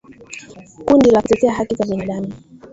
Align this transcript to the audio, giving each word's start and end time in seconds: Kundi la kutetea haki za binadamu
Kundi 0.85 1.11
la 1.11 1.21
kutetea 1.21 1.53
haki 1.53 1.75
za 1.75 1.85
binadamu 1.85 2.33